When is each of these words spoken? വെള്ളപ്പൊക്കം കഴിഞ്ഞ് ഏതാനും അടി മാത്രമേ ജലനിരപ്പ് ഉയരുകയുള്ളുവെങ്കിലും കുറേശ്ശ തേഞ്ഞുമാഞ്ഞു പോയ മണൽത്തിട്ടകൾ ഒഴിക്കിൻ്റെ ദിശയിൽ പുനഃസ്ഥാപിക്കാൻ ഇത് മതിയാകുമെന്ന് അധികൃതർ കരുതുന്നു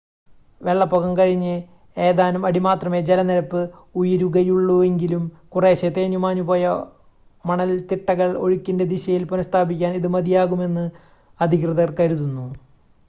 വെള്ളപ്പൊക്കം 0.61 1.11
കഴിഞ്ഞ് 1.17 1.51
ഏതാനും 1.97 2.45
അടി 2.45 2.59
മാത്രമേ 2.59 2.99
ജലനിരപ്പ് 3.09 3.61
ഉയരുകയുള്ളുവെങ്കിലും 3.95 5.23
കുറേശ്ശ 5.53 5.91
തേഞ്ഞുമാഞ്ഞു 5.97 6.45
പോയ 6.47 6.71
മണൽത്തിട്ടകൾ 7.45 8.31
ഒഴിക്കിൻ്റെ 8.39 8.87
ദിശയിൽ 8.91 9.25
പുനഃസ്ഥാപിക്കാൻ 9.25 9.93
ഇത് 9.99 10.09
മതിയാകുമെന്ന് 10.15 10.87
അധികൃതർ 11.39 11.91
കരുതുന്നു 11.99 12.47